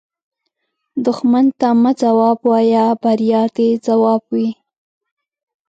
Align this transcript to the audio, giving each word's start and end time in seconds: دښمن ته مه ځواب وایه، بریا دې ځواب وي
دښمن 1.05 1.45
ته 1.59 1.69
مه 1.81 1.91
ځواب 2.01 2.39
وایه، 2.49 2.85
بریا 3.01 3.43
دې 3.55 3.69
ځواب 3.85 4.21
وي 4.33 4.49